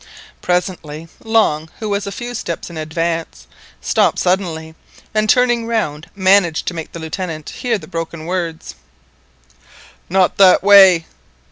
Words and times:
Presently 0.41 1.09
Long, 1.23 1.69
who 1.79 1.87
was 1.87 2.07
a 2.07 2.11
few 2.11 2.33
steps 2.33 2.71
in 2.71 2.75
advance, 2.77 3.45
stopped 3.81 4.17
suddenly, 4.17 4.73
and 5.13 5.29
turning 5.29 5.67
round 5.67 6.09
managed 6.15 6.65
to 6.69 6.73
make 6.73 6.91
the 6.91 6.99
Lieutenant 6.99 7.51
hear 7.51 7.77
the 7.77 7.85
broken 7.85 8.25
words— 8.25 8.73
"Not 10.09 10.37
that 10.37 10.63
way!" 10.63 11.05